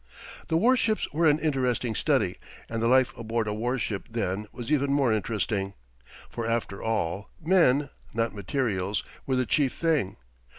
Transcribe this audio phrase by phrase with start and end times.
[0.47, 4.47] The war ships were an interesting study, and the life aboard a war ship then
[4.51, 5.75] was even more interesting,
[6.27, 10.17] for after all, men, not materials, were the chief thing.